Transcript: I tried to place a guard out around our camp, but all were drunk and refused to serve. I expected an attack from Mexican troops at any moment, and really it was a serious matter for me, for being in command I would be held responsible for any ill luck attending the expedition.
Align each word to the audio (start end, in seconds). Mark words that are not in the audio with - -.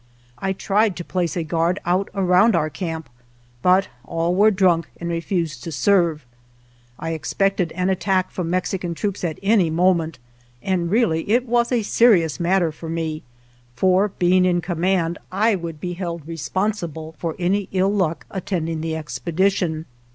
I 0.39 0.51
tried 0.53 0.95
to 0.95 1.05
place 1.05 1.37
a 1.37 1.43
guard 1.43 1.79
out 1.85 2.09
around 2.15 2.55
our 2.55 2.71
camp, 2.71 3.07
but 3.61 3.87
all 4.03 4.33
were 4.33 4.49
drunk 4.49 4.89
and 4.99 5.11
refused 5.11 5.63
to 5.63 5.71
serve. 5.71 6.25
I 6.97 7.11
expected 7.11 7.71
an 7.73 7.89
attack 7.91 8.31
from 8.31 8.49
Mexican 8.49 8.95
troops 8.95 9.23
at 9.23 9.37
any 9.43 9.69
moment, 9.69 10.17
and 10.63 10.89
really 10.89 11.29
it 11.29 11.45
was 11.45 11.71
a 11.71 11.83
serious 11.83 12.39
matter 12.39 12.71
for 12.71 12.89
me, 12.89 13.21
for 13.75 14.07
being 14.17 14.43
in 14.43 14.59
command 14.59 15.19
I 15.31 15.53
would 15.53 15.79
be 15.79 15.93
held 15.93 16.27
responsible 16.27 17.13
for 17.19 17.35
any 17.37 17.69
ill 17.71 17.93
luck 17.93 18.25
attending 18.31 18.81
the 18.81 18.95
expedition. 18.95 19.85